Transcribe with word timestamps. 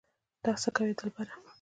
دا 0.43 0.51
څه 0.61 0.69
کوې 0.75 0.93
دلبره 0.99 1.33